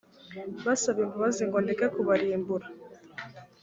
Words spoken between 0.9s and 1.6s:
imbabazi ngo